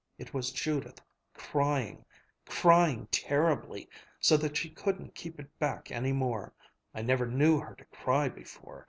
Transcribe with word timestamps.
It 0.17 0.33
was 0.33 0.51
Judith 0.51 0.99
crying, 1.35 2.05
crying 2.47 3.05
terribly, 3.11 3.87
so 4.19 4.35
that 4.37 4.57
she 4.57 4.71
couldn't 4.71 5.13
keep 5.13 5.39
it 5.39 5.59
back 5.59 5.91
any 5.91 6.11
more. 6.11 6.55
I 6.91 7.03
never 7.03 7.27
knew 7.27 7.59
her 7.59 7.75
to 7.75 7.85
cry 7.85 8.27
before. 8.27 8.79